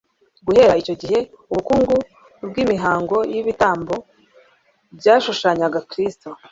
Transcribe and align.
Guhera 0.45 0.73
icyo 0.81 0.93
gihe 1.01 1.19
ubukungu 1.51 1.95
bw'imihango 2.49 3.17
y'ibitambo 3.33 3.95
byashushanyaga 4.97 5.79
Kristo 5.91 6.27